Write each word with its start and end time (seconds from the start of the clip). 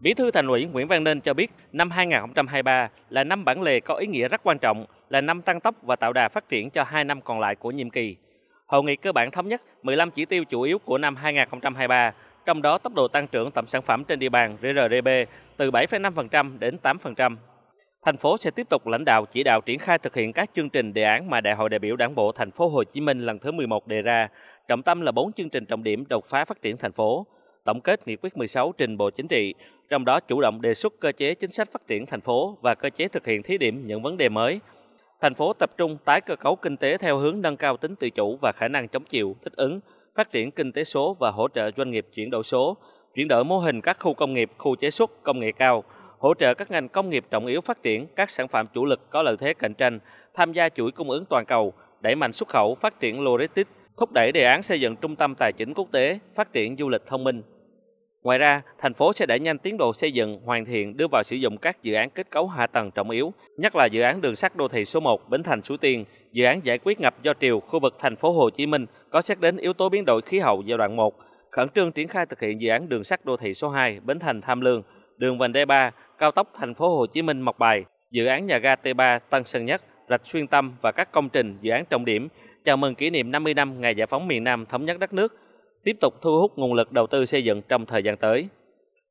Bí 0.00 0.14
thư 0.14 0.30
Thành 0.30 0.46
ủy 0.46 0.64
Nguyễn 0.64 0.88
Văn 0.88 1.04
Nên 1.04 1.20
cho 1.20 1.34
biết, 1.34 1.50
năm 1.72 1.90
2023 1.90 2.88
là 3.10 3.24
năm 3.24 3.44
bản 3.44 3.62
lề 3.62 3.80
có 3.80 3.94
ý 3.94 4.06
nghĩa 4.06 4.28
rất 4.28 4.40
quan 4.44 4.58
trọng, 4.58 4.86
là 5.08 5.20
năm 5.20 5.42
tăng 5.42 5.60
tốc 5.60 5.74
và 5.82 5.96
tạo 5.96 6.12
đà 6.12 6.28
phát 6.28 6.48
triển 6.48 6.70
cho 6.70 6.84
hai 6.84 7.04
năm 7.04 7.20
còn 7.20 7.40
lại 7.40 7.54
của 7.54 7.70
nhiệm 7.70 7.90
kỳ. 7.90 8.16
Hội 8.66 8.84
nghị 8.84 8.96
cơ 8.96 9.12
bản 9.12 9.30
thống 9.30 9.48
nhất 9.48 9.62
15 9.82 10.10
chỉ 10.10 10.24
tiêu 10.24 10.44
chủ 10.44 10.62
yếu 10.62 10.78
của 10.78 10.98
năm 10.98 11.16
2023, 11.16 12.12
trong 12.46 12.62
đó 12.62 12.78
tốc 12.78 12.94
độ 12.94 13.08
tăng 13.08 13.28
trưởng 13.28 13.50
tổng 13.50 13.66
sản 13.66 13.82
phẩm 13.82 14.04
trên 14.04 14.18
địa 14.18 14.28
bàn 14.28 14.56
GRDP 14.60 15.30
từ 15.56 15.70
7,5% 15.70 16.58
đến 16.58 16.76
8%. 16.82 17.36
Thành 18.04 18.16
phố 18.16 18.36
sẽ 18.36 18.50
tiếp 18.50 18.66
tục 18.70 18.86
lãnh 18.86 19.04
đạo 19.04 19.26
chỉ 19.32 19.42
đạo 19.42 19.60
triển 19.60 19.78
khai 19.78 19.98
thực 19.98 20.14
hiện 20.14 20.32
các 20.32 20.50
chương 20.54 20.70
trình 20.70 20.92
đề 20.92 21.02
án 21.02 21.30
mà 21.30 21.40
Đại 21.40 21.54
hội 21.54 21.68
đại 21.68 21.78
biểu 21.78 21.96
Đảng 21.96 22.14
bộ 22.14 22.32
thành 22.32 22.50
phố 22.50 22.68
Hồ 22.68 22.84
Chí 22.84 23.00
Minh 23.00 23.20
lần 23.20 23.38
thứ 23.38 23.52
11 23.52 23.86
đề 23.86 24.02
ra, 24.02 24.28
trọng 24.68 24.82
tâm 24.82 25.00
là 25.00 25.12
4 25.12 25.32
chương 25.32 25.50
trình 25.50 25.66
trọng 25.66 25.82
điểm 25.82 26.04
đột 26.08 26.24
phá 26.24 26.44
phát 26.44 26.62
triển 26.62 26.76
thành 26.76 26.92
phố. 26.92 27.26
Tổng 27.66 27.80
kết 27.80 28.08
nghị 28.08 28.16
quyết 28.16 28.36
16 28.36 28.72
trình 28.78 28.96
Bộ 28.96 29.10
Chính 29.10 29.28
trị, 29.28 29.54
trong 29.88 30.04
đó 30.04 30.20
chủ 30.20 30.40
động 30.40 30.60
đề 30.60 30.74
xuất 30.74 31.00
cơ 31.00 31.12
chế 31.12 31.34
chính 31.34 31.52
sách 31.52 31.72
phát 31.72 31.86
triển 31.86 32.06
thành 32.06 32.20
phố 32.20 32.58
và 32.62 32.74
cơ 32.74 32.90
chế 32.90 33.08
thực 33.08 33.26
hiện 33.26 33.42
thí 33.42 33.58
điểm 33.58 33.86
những 33.86 34.02
vấn 34.02 34.16
đề 34.16 34.28
mới. 34.28 34.60
Thành 35.20 35.34
phố 35.34 35.52
tập 35.52 35.70
trung 35.76 35.96
tái 36.04 36.20
cơ 36.20 36.36
cấu 36.36 36.56
kinh 36.56 36.76
tế 36.76 36.98
theo 36.98 37.18
hướng 37.18 37.42
nâng 37.42 37.56
cao 37.56 37.76
tính 37.76 37.96
tự 37.96 38.10
chủ 38.10 38.38
và 38.42 38.52
khả 38.52 38.68
năng 38.68 38.88
chống 38.88 39.04
chịu, 39.04 39.36
thích 39.44 39.52
ứng, 39.56 39.80
phát 40.14 40.32
triển 40.32 40.50
kinh 40.50 40.72
tế 40.72 40.84
số 40.84 41.16
và 41.20 41.30
hỗ 41.30 41.48
trợ 41.54 41.70
doanh 41.76 41.90
nghiệp 41.90 42.06
chuyển 42.14 42.30
đổi 42.30 42.42
số, 42.42 42.76
chuyển 43.14 43.28
đổi 43.28 43.44
mô 43.44 43.58
hình 43.58 43.80
các 43.80 43.96
khu 44.00 44.14
công 44.14 44.34
nghiệp, 44.34 44.50
khu 44.58 44.76
chế 44.76 44.90
xuất, 44.90 45.22
công 45.22 45.40
nghệ 45.40 45.52
cao, 45.52 45.84
hỗ 46.18 46.34
trợ 46.34 46.54
các 46.54 46.70
ngành 46.70 46.88
công 46.88 47.10
nghiệp 47.10 47.24
trọng 47.30 47.46
yếu 47.46 47.60
phát 47.60 47.82
triển 47.82 48.06
các 48.16 48.30
sản 48.30 48.48
phẩm 48.48 48.66
chủ 48.74 48.84
lực 48.84 49.10
có 49.10 49.22
lợi 49.22 49.36
thế 49.40 49.54
cạnh 49.54 49.74
tranh, 49.74 49.98
tham 50.34 50.52
gia 50.52 50.68
chuỗi 50.68 50.90
cung 50.90 51.10
ứng 51.10 51.24
toàn 51.24 51.44
cầu, 51.46 51.72
đẩy 52.00 52.14
mạnh 52.14 52.32
xuất 52.32 52.48
khẩu, 52.48 52.74
phát 52.74 53.00
triển 53.00 53.20
logistics, 53.20 53.70
thúc 53.96 54.12
đẩy 54.12 54.32
đề 54.32 54.44
án 54.44 54.62
xây 54.62 54.80
dựng 54.80 54.96
trung 54.96 55.16
tâm 55.16 55.34
tài 55.34 55.52
chính 55.52 55.74
quốc 55.74 55.88
tế, 55.92 56.18
phát 56.34 56.52
triển 56.52 56.76
du 56.76 56.88
lịch 56.88 57.06
thông 57.06 57.24
minh. 57.24 57.42
Ngoài 58.26 58.38
ra, 58.38 58.62
thành 58.78 58.94
phố 58.94 59.12
sẽ 59.12 59.26
đẩy 59.26 59.40
nhanh 59.40 59.58
tiến 59.58 59.76
độ 59.76 59.92
xây 59.92 60.12
dựng, 60.12 60.40
hoàn 60.44 60.64
thiện, 60.64 60.96
đưa 60.96 61.06
vào 61.12 61.22
sử 61.22 61.36
dụng 61.36 61.58
các 61.58 61.82
dự 61.82 61.94
án 61.94 62.10
kết 62.10 62.30
cấu 62.30 62.48
hạ 62.48 62.66
tầng 62.66 62.90
trọng 62.90 63.10
yếu, 63.10 63.32
nhất 63.56 63.76
là 63.76 63.86
dự 63.86 64.00
án 64.00 64.20
đường 64.20 64.36
sắt 64.36 64.56
đô 64.56 64.68
thị 64.68 64.84
số 64.84 65.00
1 65.00 65.30
Bến 65.30 65.42
Thành 65.42 65.62
Suối 65.62 65.78
Tiên, 65.78 66.04
dự 66.32 66.44
án 66.44 66.60
giải 66.64 66.78
quyết 66.78 67.00
ngập 67.00 67.22
do 67.22 67.32
triều 67.40 67.60
khu 67.60 67.80
vực 67.80 67.96
thành 67.98 68.16
phố 68.16 68.32
Hồ 68.32 68.50
Chí 68.50 68.66
Minh 68.66 68.86
có 69.10 69.22
xét 69.22 69.40
đến 69.40 69.56
yếu 69.56 69.72
tố 69.72 69.88
biến 69.88 70.04
đổi 70.04 70.22
khí 70.22 70.38
hậu 70.38 70.62
giai 70.66 70.78
đoạn 70.78 70.96
1, 70.96 71.14
khẩn 71.50 71.68
trương 71.74 71.92
triển 71.92 72.08
khai 72.08 72.26
thực 72.26 72.40
hiện 72.40 72.60
dự 72.60 72.68
án 72.68 72.88
đường 72.88 73.04
sắt 73.04 73.24
đô 73.24 73.36
thị 73.36 73.54
số 73.54 73.68
2 73.68 74.00
Bến 74.00 74.18
Thành 74.18 74.40
Tham 74.40 74.60
Lương, 74.60 74.82
đường 75.16 75.38
vành 75.38 75.52
đai 75.52 75.66
3, 75.66 75.90
cao 76.18 76.30
tốc 76.30 76.52
thành 76.54 76.74
phố 76.74 76.96
Hồ 76.96 77.06
Chí 77.06 77.22
Minh 77.22 77.40
Mộc 77.40 77.58
Bài, 77.58 77.84
dự 78.10 78.26
án 78.26 78.46
nhà 78.46 78.58
ga 78.58 78.74
T3 78.74 79.20
Tân 79.30 79.44
Sơn 79.44 79.64
Nhất, 79.64 79.82
Rạch 80.08 80.26
Xuyên 80.26 80.46
Tâm 80.46 80.76
và 80.82 80.92
các 80.92 81.12
công 81.12 81.28
trình 81.28 81.58
dự 81.60 81.70
án 81.70 81.84
trọng 81.90 82.04
điểm. 82.04 82.28
Chào 82.64 82.76
mừng 82.76 82.94
kỷ 82.94 83.10
niệm 83.10 83.30
50 83.30 83.54
năm 83.54 83.80
ngày 83.80 83.94
giải 83.94 84.06
phóng 84.06 84.28
miền 84.28 84.44
Nam 84.44 84.66
thống 84.66 84.84
nhất 84.84 84.98
đất 84.98 85.12
nước, 85.12 85.34
tiếp 85.86 85.96
tục 86.00 86.14
thu 86.22 86.40
hút 86.40 86.52
nguồn 86.56 86.74
lực 86.74 86.92
đầu 86.92 87.06
tư 87.06 87.26
xây 87.26 87.44
dựng 87.44 87.62
trong 87.68 87.86
thời 87.86 88.02
gian 88.02 88.16
tới. 88.16 88.48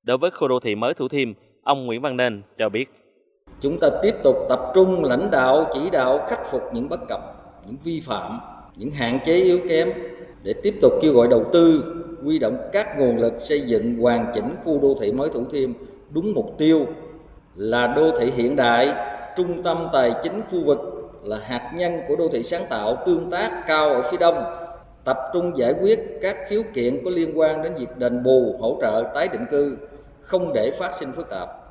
Đối 0.04 0.18
với 0.18 0.32
khu 0.32 0.48
đô 0.48 0.60
thị 0.60 0.76
mới 0.76 0.94
Thủ 0.94 1.08
Thiêm, 1.08 1.34
ông 1.64 1.86
Nguyễn 1.86 2.02
Văn 2.02 2.18
Nên 2.18 2.42
cho 2.58 2.70
biết. 2.70 2.86
Chúng 3.62 3.80
ta 3.80 3.90
tiếp 4.02 4.16
tục 4.24 4.36
tập 4.50 4.60
trung 4.76 5.04
lãnh 5.04 5.32
đạo 5.32 5.66
chỉ 5.74 5.90
đạo 5.92 6.26
khắc 6.28 6.40
phục 6.52 6.62
những 6.74 6.90
bất 6.90 7.00
cập, 7.10 7.20
những 7.66 7.76
vi 7.84 8.00
phạm, 8.00 8.40
những 8.76 8.92
hạn 8.92 9.20
chế 9.26 9.34
yếu 9.34 9.60
kém 9.70 9.90
để 10.44 10.54
tiếp 10.64 10.76
tục 10.82 10.94
kêu 11.02 11.14
gọi 11.14 11.28
đầu 11.28 11.46
tư, 11.54 11.84
huy 12.24 12.40
động 12.40 12.58
các 12.74 13.00
nguồn 13.00 13.18
lực 13.18 13.34
xây 13.40 13.62
dựng 13.62 13.98
hoàn 13.98 14.26
chỉnh 14.34 14.48
khu 14.64 14.80
đô 14.82 14.96
thị 15.02 15.12
mới 15.12 15.30
Thủ 15.30 15.46
Thiêm 15.52 15.72
đúng 16.10 16.34
mục 16.34 16.56
tiêu 16.58 16.86
là 17.56 17.88
đô 17.88 18.20
thị 18.20 18.32
hiện 18.36 18.56
đại, 18.56 18.94
trung 19.38 19.64
tâm 19.64 19.88
tài 19.94 20.12
chính 20.24 20.42
khu 20.52 20.64
vực 20.64 20.80
là 21.24 21.40
hạt 21.44 21.72
nhân 21.76 21.94
của 22.08 22.16
đô 22.16 22.28
thị 22.28 22.44
sáng 22.44 22.66
tạo 22.70 22.98
tương 23.06 23.30
tác 23.30 23.64
cao 23.68 23.90
ở 23.90 24.12
phía 24.12 24.18
đông 24.18 24.65
tập 25.06 25.20
trung 25.34 25.58
giải 25.58 25.74
quyết 25.82 26.00
các 26.22 26.38
khiếu 26.48 26.64
kiện 26.74 27.02
có 27.06 27.12
liên 27.12 27.40
quan 27.40 27.62
đến 27.64 27.74
việc 27.80 27.98
đền 27.98 28.24
bù, 28.24 28.56
hỗ 28.60 28.78
trợ 28.82 29.04
tái 29.14 29.28
định 29.28 29.46
cư, 29.52 29.78
không 30.22 30.54
để 30.54 30.72
phát 30.72 30.96
sinh 30.96 31.12
phức 31.12 31.30
tạp. 31.30 31.65